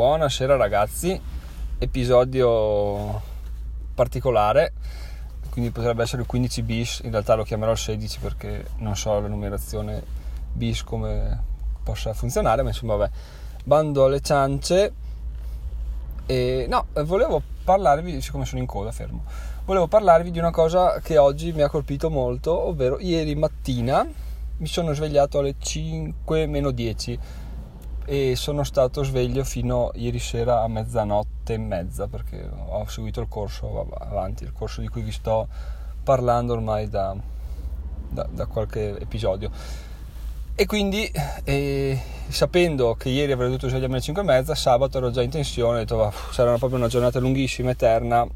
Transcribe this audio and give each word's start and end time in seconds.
Buonasera 0.00 0.56
ragazzi, 0.56 1.20
episodio 1.76 3.20
particolare, 3.94 4.72
quindi 5.50 5.70
potrebbe 5.70 6.02
essere 6.02 6.22
il 6.22 6.26
15 6.26 6.62
bis, 6.62 7.00
in 7.04 7.10
realtà 7.10 7.34
lo 7.34 7.42
chiamerò 7.42 7.72
il 7.72 7.76
16 7.76 8.18
perché 8.18 8.68
non 8.78 8.96
so 8.96 9.20
la 9.20 9.28
numerazione 9.28 10.02
bis 10.54 10.84
come 10.84 11.42
possa 11.82 12.14
funzionare, 12.14 12.62
ma 12.62 12.70
insomma 12.70 12.96
vabbè, 12.96 13.12
bando 13.62 14.06
alle 14.06 14.22
ciance 14.22 14.92
e 16.24 16.66
no, 16.66 16.86
volevo 17.04 17.42
parlarvi, 17.62 18.22
siccome 18.22 18.46
sono 18.46 18.62
in 18.62 18.66
coda 18.66 18.92
fermo, 18.92 19.24
volevo 19.66 19.86
parlarvi 19.86 20.30
di 20.30 20.38
una 20.38 20.50
cosa 20.50 20.98
che 21.00 21.18
oggi 21.18 21.52
mi 21.52 21.60
ha 21.60 21.68
colpito 21.68 22.08
molto, 22.08 22.58
ovvero 22.58 22.98
ieri 23.00 23.34
mattina 23.34 24.08
mi 24.56 24.66
sono 24.66 24.94
svegliato 24.94 25.40
alle 25.40 25.56
5 25.58 26.46
meno 26.46 26.70
10 26.70 27.18
e 28.10 28.34
sono 28.34 28.64
stato 28.64 29.04
sveglio 29.04 29.44
fino 29.44 29.92
ieri 29.94 30.18
sera 30.18 30.62
a 30.62 30.66
mezzanotte 30.66 31.54
e 31.54 31.58
mezza 31.58 32.08
perché 32.08 32.44
ho 32.66 32.84
seguito 32.88 33.20
il 33.20 33.28
corso 33.28 33.86
avanti, 34.00 34.42
il 34.42 34.52
corso 34.52 34.80
di 34.80 34.88
cui 34.88 35.02
vi 35.02 35.12
sto 35.12 35.46
parlando 36.02 36.54
ormai 36.54 36.88
da, 36.88 37.14
da, 38.08 38.26
da 38.28 38.46
qualche 38.46 38.98
episodio. 38.98 39.48
E 40.56 40.66
quindi, 40.66 41.08
eh, 41.44 42.00
sapendo 42.26 42.96
che 42.96 43.10
ieri 43.10 43.30
avrei 43.30 43.46
dovuto 43.46 43.68
svegliarmi 43.68 43.94
alle 43.94 44.02
5 44.02 44.22
e 44.22 44.26
mezza, 44.26 44.56
sabato 44.56 44.98
ero 44.98 45.12
già 45.12 45.22
in 45.22 45.30
tensione, 45.30 45.76
ho 45.76 45.78
detto 45.78 46.12
sarà 46.32 46.56
proprio 46.56 46.80
una 46.80 46.88
giornata 46.88 47.20
lunghissima, 47.20 47.70
eterna, 47.70 48.26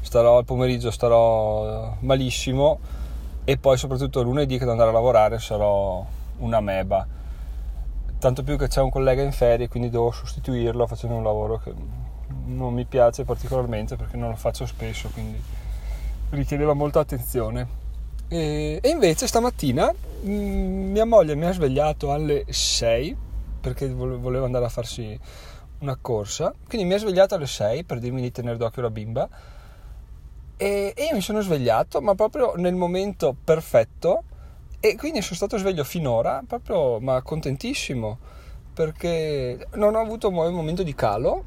starò 0.00 0.38
al 0.38 0.46
pomeriggio, 0.46 0.90
starò 0.90 1.94
malissimo. 2.00 2.78
E 3.44 3.58
poi 3.58 3.76
soprattutto 3.76 4.22
lunedì 4.22 4.54
che 4.54 4.60
devo 4.60 4.70
andare 4.70 4.88
a 4.88 4.94
lavorare 4.94 5.38
sarò 5.38 6.02
una 6.38 6.60
meba 6.60 7.20
tanto 8.22 8.44
più 8.44 8.56
che 8.56 8.68
c'è 8.68 8.80
un 8.80 8.88
collega 8.88 9.20
in 9.20 9.32
ferie 9.32 9.66
quindi 9.66 9.90
devo 9.90 10.12
sostituirlo 10.12 10.86
facendo 10.86 11.16
un 11.16 11.24
lavoro 11.24 11.58
che 11.58 11.74
non 12.44 12.72
mi 12.72 12.84
piace 12.84 13.24
particolarmente 13.24 13.96
perché 13.96 14.16
non 14.16 14.30
lo 14.30 14.36
faccio 14.36 14.64
spesso 14.64 15.08
quindi 15.08 15.42
richiedeva 16.30 16.72
molta 16.72 17.00
attenzione. 17.00 17.80
E, 18.28 18.78
e 18.80 18.88
invece 18.88 19.26
stamattina 19.26 19.92
mm, 20.24 20.92
mia 20.92 21.04
moglie 21.04 21.34
mi 21.34 21.46
ha 21.46 21.52
svegliato 21.52 22.12
alle 22.12 22.44
6 22.48 23.16
perché 23.60 23.88
voleva 23.92 24.44
andare 24.44 24.66
a 24.66 24.68
farsi 24.68 25.18
una 25.80 25.98
corsa 26.00 26.54
quindi 26.68 26.86
mi 26.86 26.94
ha 26.94 26.98
svegliato 26.98 27.34
alle 27.34 27.48
6 27.48 27.82
per 27.82 27.98
dirmi 27.98 28.20
di 28.20 28.30
tenere 28.30 28.56
d'occhio 28.56 28.82
la 28.82 28.90
bimba. 28.90 29.28
E, 30.56 30.92
e 30.94 31.04
io 31.06 31.14
mi 31.14 31.22
sono 31.22 31.40
svegliato 31.40 32.00
ma 32.00 32.14
proprio 32.14 32.54
nel 32.54 32.76
momento 32.76 33.34
perfetto 33.42 34.22
e 34.84 34.96
quindi 34.96 35.22
sono 35.22 35.36
stato 35.36 35.58
sveglio 35.58 35.84
finora, 35.84 36.42
proprio 36.44 36.98
ma 36.98 37.22
contentissimo, 37.22 38.18
perché 38.74 39.68
non 39.74 39.94
ho 39.94 40.00
avuto 40.00 40.26
un 40.26 40.34
momento 40.34 40.82
di 40.82 40.92
calo 40.92 41.44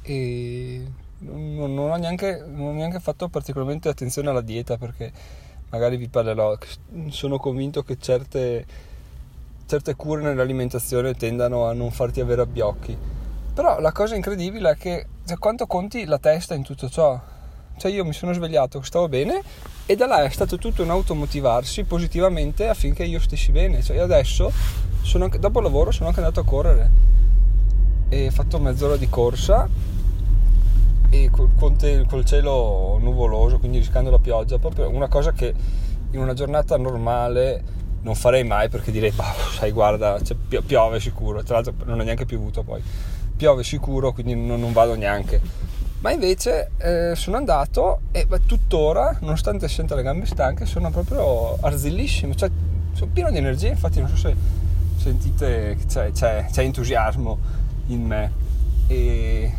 e 0.00 0.86
non, 1.18 1.74
non, 1.74 1.90
ho 1.90 1.96
neanche, 1.96 2.42
non 2.46 2.68
ho 2.68 2.72
neanche 2.72 2.98
fatto 2.98 3.28
particolarmente 3.28 3.90
attenzione 3.90 4.30
alla 4.30 4.40
dieta 4.40 4.78
perché 4.78 5.12
magari 5.68 5.98
vi 5.98 6.08
parlerò, 6.08 6.56
sono 7.08 7.36
convinto 7.36 7.82
che 7.82 7.98
certe, 7.98 8.64
certe 9.66 9.94
cure 9.94 10.22
nell'alimentazione 10.22 11.12
tendano 11.12 11.66
a 11.66 11.74
non 11.74 11.90
farti 11.90 12.20
avere 12.20 12.40
abbiocchi. 12.40 12.96
Però 13.52 13.80
la 13.80 13.92
cosa 13.92 14.14
incredibile 14.14 14.70
è 14.70 14.76
che 14.78 15.06
cioè, 15.26 15.36
quanto 15.36 15.66
conti 15.66 16.06
la 16.06 16.18
testa 16.18 16.54
in 16.54 16.62
tutto 16.62 16.88
ciò. 16.88 17.20
Cioè 17.78 17.92
io 17.92 18.04
mi 18.04 18.12
sono 18.12 18.32
svegliato, 18.32 18.82
stavo 18.82 19.08
bene 19.08 19.40
e 19.86 19.96
da 19.96 20.06
là 20.06 20.24
è 20.24 20.28
stato 20.28 20.58
tutto 20.58 20.82
un 20.82 20.90
automotivarsi 20.90 21.84
positivamente 21.84 22.68
affinché 22.68 23.04
io 23.04 23.20
stessi 23.20 23.52
bene. 23.52 23.82
Cioè 23.82 23.96
io 23.96 24.02
adesso, 24.02 24.52
sono, 25.02 25.28
dopo 25.28 25.58
il 25.58 25.64
lavoro, 25.64 25.92
sono 25.92 26.08
anche 26.08 26.20
andato 26.20 26.40
a 26.40 26.44
correre. 26.44 26.90
E 28.08 28.26
ho 28.26 28.30
fatto 28.30 28.58
mezz'ora 28.58 28.96
di 28.96 29.08
corsa 29.08 29.68
e 31.10 31.30
te, 31.76 32.04
col 32.06 32.24
cielo 32.24 32.98
nuvoloso, 33.00 33.58
quindi 33.58 33.78
rischiando 33.78 34.10
la 34.10 34.18
pioggia, 34.18 34.58
proprio 34.58 34.90
una 34.90 35.08
cosa 35.08 35.32
che 35.32 35.54
in 36.10 36.20
una 36.20 36.34
giornata 36.34 36.76
normale 36.76 37.76
non 38.02 38.14
farei 38.14 38.44
mai 38.44 38.68
perché 38.68 38.90
direi, 38.90 39.10
bah, 39.10 39.34
sai, 39.56 39.70
guarda, 39.70 40.20
cioè, 40.22 40.36
piove 40.62 41.00
sicuro, 41.00 41.42
tra 41.42 41.54
l'altro 41.54 41.74
non 41.84 42.00
è 42.00 42.04
neanche 42.04 42.26
piovuto 42.26 42.62
poi, 42.62 42.82
piove 43.36 43.62
sicuro, 43.62 44.12
quindi 44.12 44.34
non, 44.34 44.60
non 44.60 44.72
vado 44.72 44.94
neanche 44.96 45.40
ma 46.00 46.12
invece 46.12 46.70
eh, 46.78 47.12
sono 47.16 47.36
andato 47.36 48.00
e 48.12 48.24
beh, 48.26 48.46
tuttora, 48.46 49.16
nonostante 49.20 49.66
senta 49.68 49.94
le 49.94 50.02
gambe 50.02 50.26
stanche, 50.26 50.64
sono 50.64 50.90
proprio 50.90 51.56
arzillissimo, 51.60 52.34
cioè 52.34 52.50
sono 52.92 53.10
pieno 53.12 53.30
di 53.30 53.38
energia, 53.38 53.68
infatti 53.68 53.98
non 53.98 54.08
so 54.08 54.16
se 54.16 54.34
sentite 54.96 55.76
che 55.78 55.86
c'è, 55.86 56.12
c'è, 56.12 56.46
c'è 56.50 56.62
entusiasmo 56.62 57.38
in 57.86 58.04
me. 58.04 58.32
E, 58.86 59.52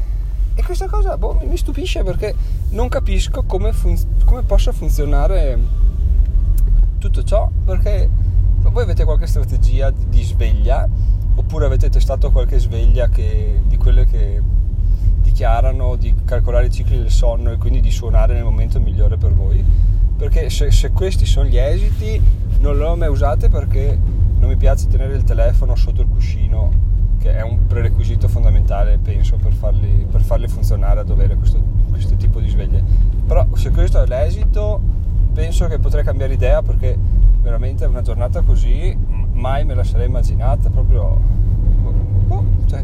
e 0.56 0.64
questa 0.64 0.88
cosa 0.88 1.18
boh, 1.18 1.40
mi, 1.44 1.58
stupisce 1.58 2.04
perché 2.04 2.34
non 2.70 2.88
capisco 2.88 3.44
come, 3.44 3.74
fun- 3.74 4.24
come 4.26 4.44
possa 4.44 4.72
funzionare 4.72 5.58
tutto 7.00 7.24
ciò, 7.24 7.50
perché 7.66 8.10
voi 8.62 8.84
avete 8.84 9.04
qualche 9.04 9.28
strategia 9.28 9.90
di, 9.90 10.08
di 10.10 10.24
sveglia 10.24 10.88
oppure 11.36 11.66
avete 11.66 11.90
testato 11.90 12.32
qualche 12.32 12.60
sveglia 12.60 13.08
che, 13.08 13.62
di 13.66 13.78
quelle 13.78 14.06
che 14.06 14.42
dichiarano 15.40 15.96
di 15.96 16.14
calcolare 16.26 16.66
i 16.66 16.70
cicli 16.70 16.98
del 16.98 17.10
sonno 17.10 17.52
e 17.52 17.58
quindi 17.58 17.80
di 17.80 17.92
suonare 17.92 18.34
nel 18.34 18.44
momento 18.44 18.78
migliore 18.82 19.16
per 19.16 19.34
voi? 19.34 19.64
Perché 20.18 20.50
se, 20.50 20.70
se 20.70 20.92
questi 20.92 21.26
sono 21.26 21.48
gli 21.48 21.56
esiti 21.56 22.22
non 22.60 22.78
le 22.78 22.84
ho 22.84 22.98
mai 22.98 23.08
usate 23.08 23.48
perché 23.48 23.98
non 24.38 24.50
mi 24.50 24.58
piace 24.58 24.88
tenere 24.90 25.16
il 25.16 25.24
telefono 25.24 25.76
sotto 25.76 26.02
il 26.02 26.10
cuscino 26.10 26.88
che 27.20 27.34
è 27.38 27.42
un 27.42 27.68
prerequisito 27.68 28.28
fondamentale 28.28 29.00
penso 29.02 29.38
per 29.38 29.54
farli, 29.54 30.06
per 30.12 30.22
farli 30.22 30.50
funzionare 30.50 31.00
a 31.00 31.04
dovere 31.04 31.38
questo, 31.38 31.64
questo 31.90 32.16
tipo 32.18 32.42
di 32.42 32.50
sveglie. 32.50 32.84
Però 33.26 33.48
se 33.54 33.72
questo 33.72 34.02
è 34.02 34.08
l'esito 34.08 34.82
penso 35.32 35.68
che 35.68 35.80
potrei 35.80 36.04
cambiare 36.04 36.34
idea 36.34 36.62
perché 36.62 36.98
veramente 37.42 37.86
una 37.86 38.02
giornata 38.02 38.42
così 38.42 38.94
mai 39.32 39.64
me 39.64 39.74
la 39.74 39.86
sarei 39.86 40.08
immaginata 40.08 40.70
proprio 40.70 41.22
oh, 42.28 42.46
cioè, 42.66 42.84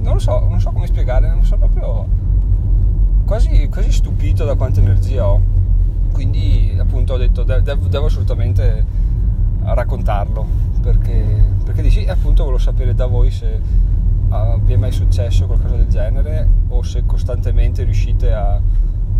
non 0.00 0.14
lo 0.14 0.18
so, 0.18 0.46
non 0.48 0.60
so 0.60 0.70
come 0.70 0.86
spiegare, 0.86 1.28
non 1.28 1.44
sono 1.44 1.68
proprio 1.68 2.06
quasi, 3.24 3.68
quasi 3.68 3.92
stupito 3.92 4.44
da 4.44 4.54
quanta 4.54 4.80
energia 4.80 5.28
ho. 5.28 5.40
Quindi 6.12 6.76
appunto 6.78 7.14
ho 7.14 7.16
detto 7.16 7.44
devo, 7.44 7.86
devo 7.86 8.06
assolutamente 8.06 8.84
raccontarlo 9.62 10.46
perché, 10.80 11.44
perché 11.64 11.82
di 11.82 11.90
sì 11.90 12.04
appunto 12.06 12.42
volevo 12.42 12.60
sapere 12.60 12.94
da 12.94 13.06
voi 13.06 13.30
se 13.30 13.60
vi 14.64 14.72
è 14.72 14.76
mai 14.76 14.92
successo 14.92 15.46
qualcosa 15.46 15.76
del 15.76 15.88
genere 15.88 16.48
o 16.68 16.82
se 16.82 17.04
costantemente 17.04 17.82
riuscite 17.82 18.32
a, 18.32 18.60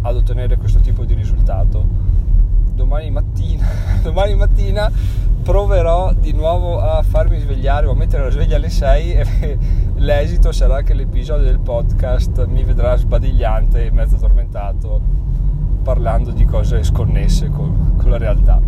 ad 0.02 0.16
ottenere 0.16 0.56
questo 0.56 0.78
tipo 0.80 1.04
di 1.04 1.14
risultato. 1.14 1.84
Domani 2.74 3.10
mattina, 3.10 3.66
domani 4.02 4.34
mattina 4.34 4.90
proverò 5.42 6.12
di 6.12 6.32
nuovo 6.32 6.80
a 6.80 7.02
farmi 7.02 7.38
svegliare 7.40 7.86
o 7.86 7.92
a 7.92 7.94
mettere 7.94 8.24
la 8.24 8.30
sveglia 8.30 8.56
alle 8.56 8.70
6 8.70 9.12
e 9.12 9.58
l'esito 10.00 10.50
sarà 10.50 10.82
che 10.82 10.94
l'episodio 10.94 11.44
del 11.44 11.58
podcast 11.58 12.46
mi 12.46 12.64
vedrà 12.64 12.96
sbadigliante 12.96 13.86
e 13.86 13.90
mezzo 13.90 14.16
addormentato 14.16 15.00
parlando 15.82 16.30
di 16.30 16.44
cose 16.44 16.82
sconnesse 16.82 17.48
con, 17.50 17.94
con 17.96 18.10
la 18.10 18.16
realtà. 18.16 18.60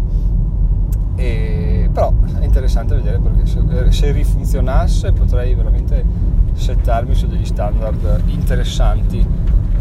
E, 1.17 1.89
però 1.93 2.13
è 2.39 2.45
interessante 2.45 2.95
vedere 2.95 3.19
perché 3.19 3.47
se, 3.47 3.61
se 3.91 4.13
rifunzionasse 4.13 5.13
potrei 5.13 5.55
veramente 5.55 6.05
settarmi 6.53 7.15
su 7.15 7.27
degli 7.27 7.45
standard 7.45 8.23
interessanti 8.27 9.27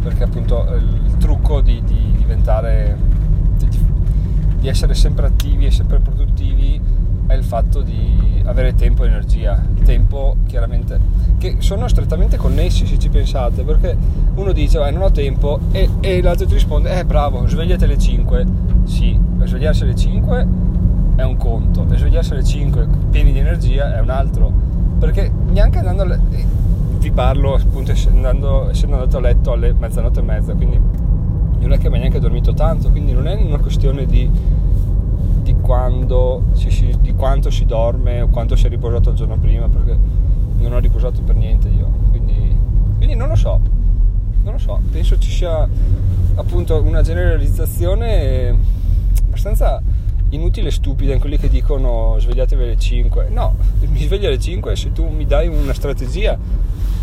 perché 0.02 0.24
appunto 0.24 0.66
il 0.74 1.18
trucco 1.18 1.62
di, 1.62 1.82
di 1.84 2.14
diventare 2.18 2.98
di, 3.58 3.68
di 4.60 4.68
essere 4.68 4.94
sempre 4.94 5.28
attivi 5.28 5.66
e 5.66 5.72
sempre 5.72 6.00
produttivi 6.00 6.82
è 7.32 7.36
il 7.36 7.44
fatto 7.44 7.82
di 7.82 8.42
avere 8.46 8.76
tempo 8.76 9.04
e 9.04 9.08
energia. 9.08 9.62
Tempo 9.84 10.38
chiaramente, 10.48 11.00
che 11.38 11.56
sono 11.60 11.88
strettamente 11.88 12.38
connessi 12.38 12.86
se 12.86 13.00
ci 13.00 13.10
pensate, 13.10 13.64
perché 13.64 13.98
uno 14.36 14.52
dice 14.52 14.86
eh, 14.86 14.92
non 14.92 15.04
ho 15.04 15.12
tempo 15.12 15.60
e, 15.72 15.90
e 16.02 16.22
l'altro 16.22 16.46
ti 16.46 16.54
risponde 16.54 16.98
eh 16.98 17.06
bravo, 17.06 17.48
svegliate 17.48 17.86
alle 17.86 17.98
5. 17.98 18.46
Sì, 18.84 19.18
svegliarsi 19.44 19.84
alle 19.84 19.96
5 19.96 20.48
è 21.16 21.24
un 21.24 21.38
conto, 21.38 21.86
e 21.90 21.98
svegliarsi 21.98 22.34
alle 22.34 22.44
5 22.44 22.88
pieni 23.10 23.32
di 23.32 23.40
energia 23.40 23.96
è 23.96 24.02
un 24.02 24.10
altro, 24.10 24.52
perché 25.00 25.32
neanche 25.50 25.80
andando 25.80 26.04
a 26.04 26.20
eh, 26.32 26.46
vi 26.98 27.12
parlo 27.12 27.56
appunto 27.56 27.92
essendo, 27.92 28.28
andato 28.28 29.18
a 29.18 29.20
letto 29.20 29.52
alle 29.54 29.74
mezzanotte 29.74 30.20
e 30.20 30.24
mezza, 30.24 30.54
quindi 30.54 30.80
non 31.60 31.74
è 31.74 31.78
che 31.78 31.90
mi 31.90 32.00
neanche 32.00 32.20
dormito 32.20 32.54
tanto, 32.54 32.90
quindi 32.90 33.14
non 33.14 33.28
è 33.28 33.36
una 33.36 33.60
questione 33.60 34.06
di 34.06 34.30
di, 36.54 36.70
si, 36.70 36.96
di 37.00 37.14
quanto 37.14 37.50
si 37.50 37.66
dorme 37.66 38.22
o 38.22 38.28
quanto 38.28 38.56
si 38.56 38.66
è 38.66 38.70
riposato 38.70 39.12
il 39.12 39.16
giorno 39.16 39.38
prima, 39.38 39.68
perché 39.70 39.98
non 40.60 40.74
ho 40.74 40.80
riposato 40.80 41.22
per 41.22 41.36
niente 41.36 41.70
io. 41.70 41.90
Quindi, 42.10 42.56
quindi 42.98 43.16
non 43.16 43.30
lo 43.30 43.36
so, 43.36 43.60
non 44.44 44.54
lo 44.54 44.60
so, 44.60 44.80
penso 44.92 45.18
ci 45.18 45.32
sia 45.32 45.68
appunto 46.36 46.82
una 46.82 47.02
generalizzazione 47.02 48.56
abbastanza 49.26 49.82
inutile 50.30 50.70
e 50.70 50.72
stupida 50.72 51.14
in 51.14 51.20
quelli 51.20 51.38
che 51.38 51.50
dicono 51.50 52.18
svegliatevi 52.20 52.64
alle 52.64 52.78
5. 52.78 53.30
No, 53.30 53.56
mi 53.88 54.02
sveglio 54.02 54.28
alle 54.28 54.40
5 54.40 54.76
se 54.76 54.92
tu 54.92 55.08
mi 55.08 55.26
dai 55.26 55.48
una 55.48 55.74
strategia 55.74 56.38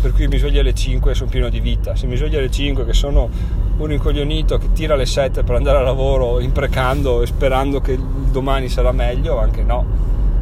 per 0.01 0.13
cui 0.13 0.27
mi 0.27 0.37
sveglio 0.37 0.61
alle 0.61 0.73
5 0.73 1.11
e 1.11 1.15
sono 1.15 1.29
pieno 1.29 1.49
di 1.49 1.59
vita. 1.59 1.95
Se 1.95 2.07
mi 2.07 2.15
sveglio 2.15 2.37
alle 2.37 2.51
5 2.51 2.85
che 2.85 2.93
sono 2.93 3.29
un 3.77 3.91
incoglionito 3.91 4.57
che 4.57 4.71
tira 4.73 4.95
le 4.95 5.05
7 5.05 5.43
per 5.43 5.55
andare 5.55 5.77
al 5.77 5.83
lavoro 5.83 6.39
imprecando 6.39 7.21
e 7.21 7.25
sperando 7.25 7.79
che 7.81 7.97
domani 8.31 8.69
sarà 8.69 8.91
meglio, 8.91 9.39
anche 9.39 9.63
no. 9.63 9.85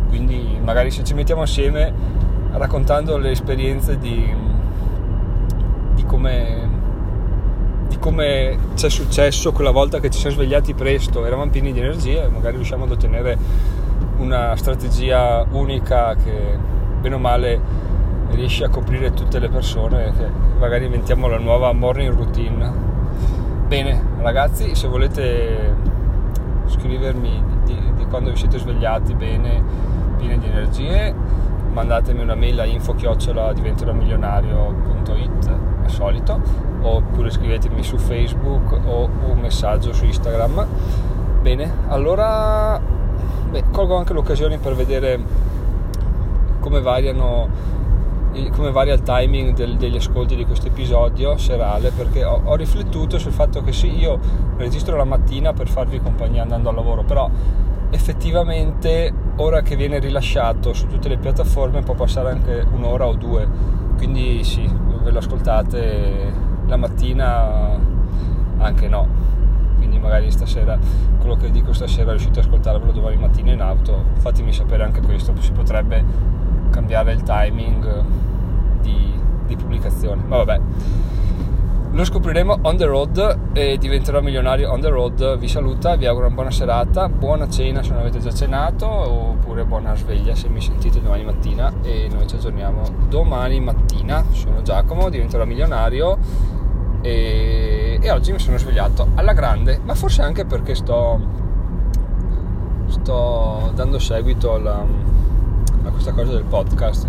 Quindi 0.09 0.57
magari 0.61 0.91
se 0.91 1.03
ci 1.03 1.13
mettiamo 1.13 1.41
assieme 1.41 1.93
raccontando 2.51 3.17
le 3.17 3.31
esperienze 3.31 3.97
di, 3.97 4.33
di 5.93 6.05
come 6.05 6.75
di 7.87 7.97
come 7.99 8.57
ci 8.75 8.85
è 8.85 8.89
successo 8.89 9.51
quella 9.51 9.71
volta 9.71 9.99
che 9.99 10.09
ci 10.09 10.19
siamo 10.19 10.35
svegliati 10.35 10.73
presto, 10.73 11.25
eravamo 11.25 11.49
pieni 11.49 11.71
di 11.71 11.79
energia 11.79 12.23
e 12.25 12.27
magari 12.27 12.55
riusciamo 12.57 12.83
ad 12.83 12.91
ottenere 12.91 13.37
una 14.17 14.55
strategia 14.55 15.45
unica 15.51 16.15
che 16.15 16.57
bene 16.99 17.15
o 17.15 17.19
male 17.19 17.61
riesce 18.31 18.63
a 18.65 18.69
coprire 18.69 19.11
tutte 19.11 19.39
le 19.39 19.49
persone 19.49 20.13
che 20.17 20.29
magari 20.59 20.85
inventiamo 20.85 21.27
la 21.27 21.37
nuova 21.37 21.71
morning 21.73 22.13
routine. 22.13 22.71
Bene 23.67 24.01
ragazzi 24.19 24.75
se 24.75 24.87
volete 24.87 25.75
scrivermi 26.65 27.43
di, 27.63 27.77
di 27.95 28.05
quando 28.05 28.31
vi 28.31 28.37
siete 28.37 28.57
svegliati 28.57 29.13
bene 29.13 29.63
pieni 30.17 30.37
di 30.39 30.47
energie 30.47 31.13
mandatemi 31.71 32.21
una 32.21 32.35
mail 32.35 32.59
a 32.59 32.65
info 32.65 32.95
chiocciola 32.95 33.53
diventeromilionario.it 33.53 35.47
al 35.83 35.89
solito 35.91 36.41
oppure 36.81 37.29
scrivetemi 37.29 37.83
su 37.83 37.97
facebook 37.97 38.79
o 38.83 39.09
un 39.27 39.39
messaggio 39.39 39.93
su 39.93 40.05
instagram. 40.05 40.65
Bene 41.41 41.71
allora 41.87 42.81
beh, 43.49 43.65
colgo 43.71 43.95
anche 43.95 44.13
l'occasione 44.13 44.57
per 44.57 44.73
vedere 44.73 45.19
come 46.59 46.81
variano 46.81 47.47
come 48.51 48.71
varia 48.71 48.93
il 48.93 49.01
timing 49.01 49.53
del, 49.53 49.77
degli 49.77 49.95
ascolti 49.95 50.35
di 50.35 50.45
questo 50.45 50.67
episodio 50.67 51.37
serale 51.37 51.91
perché 51.91 52.23
ho, 52.23 52.41
ho, 52.43 52.55
riflettuto 52.55 53.17
sul 53.17 53.31
fatto 53.31 53.61
che 53.61 53.71
sì 53.71 53.97
io 53.97 54.19
registro 54.57 54.95
la 54.95 55.03
mattina 55.03 55.53
per 55.53 55.67
farvi 55.67 55.99
compagnia 55.99 56.43
andando 56.43 56.69
al 56.69 56.75
lavoro 56.75 57.03
però 57.03 57.29
effettivamente 57.89 59.13
ora 59.37 59.61
che 59.61 59.75
viene 59.75 59.99
rilasciato 59.99 60.73
su 60.73 60.87
tutte 60.87 61.09
le 61.09 61.17
piattaforme 61.17 61.81
può 61.81 61.93
passare 61.93 62.31
anche 62.31 62.65
un'ora 62.71 63.07
o 63.07 63.15
due. 63.15 63.47
Quindi 63.97 64.43
sì 64.43 64.69
ve 65.03 65.11
lo 65.11 65.19
ascoltate 65.19 66.33
la 66.65 66.77
mattina 66.77 67.79
anche 68.57 68.87
no. 68.87 69.07
Quindi 69.77 69.99
magari 69.99 70.31
stasera 70.31 70.77
quello 71.19 71.35
che 71.35 71.51
dico 71.51 71.71
stasera 71.71 72.11
riuscite 72.11 72.39
ad 72.39 72.45
ascoltarvelo 72.45 72.91
domani 72.91 73.17
mattina 73.17 73.51
in 73.51 73.61
auto. 73.61 74.03
Fatemi 74.17 74.51
sapere 74.51 74.83
anche 74.83 75.01
questo 75.01 75.33
si 75.39 75.51
potrebbe 75.51 76.03
cambiare 76.69 77.13
il 77.13 77.23
timing 77.23 78.03
di, 78.87 79.11
di 79.45 79.55
pubblicazione. 79.55 80.23
Ma 80.25 80.37
vabbè, 80.37 80.59
lo 81.91 82.05
scopriremo 82.05 82.59
on 82.61 82.77
the 82.77 82.85
road 82.85 83.39
e 83.53 83.77
diventerò 83.77 84.21
milionario 84.21 84.71
on 84.71 84.81
the 84.81 84.89
road. 84.89 85.37
Vi 85.37 85.47
saluta, 85.47 85.95
vi 85.95 86.05
auguro 86.05 86.27
una 86.27 86.35
buona 86.35 86.51
serata, 86.51 87.09
buona 87.09 87.49
cena 87.49 87.81
se 87.83 87.89
non 87.91 87.99
avete 87.99 88.19
già 88.19 88.31
cenato, 88.31 88.87
oppure 88.87 89.65
buona 89.65 89.95
sveglia 89.95 90.35
se 90.35 90.47
mi 90.47 90.61
sentite 90.61 91.01
domani 91.01 91.23
mattina. 91.23 91.73
E 91.81 92.07
noi 92.11 92.27
ci 92.27 92.35
aggiorniamo 92.35 92.83
domani 93.09 93.59
mattina. 93.59 94.23
Sono 94.31 94.61
Giacomo, 94.61 95.09
diventerò 95.09 95.45
milionario. 95.45 96.17
E, 97.01 97.99
e 98.01 98.11
oggi 98.11 98.31
mi 98.31 98.39
sono 98.39 98.57
svegliato 98.57 99.07
alla 99.15 99.33
grande, 99.33 99.79
ma 99.83 99.95
forse 99.95 100.21
anche 100.21 100.45
perché 100.45 100.75
sto, 100.75 101.19
sto 102.87 103.71
dando 103.73 103.99
seguito 103.99 104.53
alla 104.53 104.83
a 105.87 105.91
questa 105.91 106.11
cosa 106.11 106.31
del 106.31 106.43
podcast. 106.43 107.07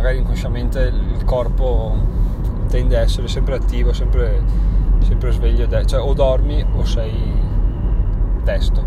Magari 0.00 0.16
inconsciamente 0.16 0.80
il 0.80 1.24
corpo 1.26 1.94
tende 2.68 2.96
a 2.96 3.00
essere 3.00 3.28
sempre 3.28 3.56
attivo, 3.56 3.92
sempre, 3.92 4.42
sempre 5.00 5.30
sveglio, 5.30 5.68
cioè 5.84 6.00
o 6.00 6.14
dormi 6.14 6.64
o 6.72 6.86
sei 6.86 7.12
testo. 8.42 8.82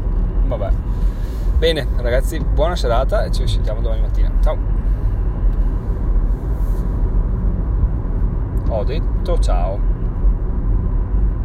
Vabbè. 0.48 0.72
Bene 1.60 1.88
ragazzi, 1.98 2.40
buona 2.40 2.76
serata 2.76 3.26
e 3.26 3.32
ci 3.32 3.48
sentiamo 3.48 3.82
domani 3.82 4.02
mattina. 4.02 4.32
Ciao. 4.42 4.58
Ho 8.70 8.84
detto 8.84 9.38
ciao. 9.38 9.93